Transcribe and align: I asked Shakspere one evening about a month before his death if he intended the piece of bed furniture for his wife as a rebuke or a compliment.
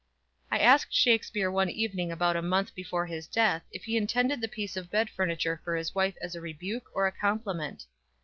I 0.49 0.57
asked 0.57 0.95
Shakspere 0.95 1.51
one 1.51 1.69
evening 1.69 2.11
about 2.11 2.35
a 2.35 2.41
month 2.41 2.73
before 2.73 3.05
his 3.05 3.27
death 3.27 3.61
if 3.71 3.83
he 3.83 3.95
intended 3.97 4.41
the 4.41 4.47
piece 4.47 4.75
of 4.75 4.89
bed 4.89 5.11
furniture 5.11 5.61
for 5.63 5.75
his 5.75 5.93
wife 5.93 6.15
as 6.23 6.33
a 6.35 6.41
rebuke 6.41 6.89
or 6.95 7.05
a 7.05 7.11
compliment. 7.11 7.85